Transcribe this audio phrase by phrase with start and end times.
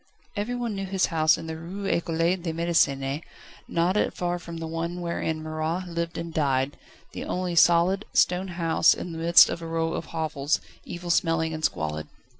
[0.35, 3.21] Everyone knew his house in the Rue Ecole de Médecine,
[3.67, 6.75] not far from the one wherein Marat lived and died,
[7.11, 11.53] the only solid, stone house in the midst of a row of hovels, evil smelling
[11.53, 12.07] and squalid.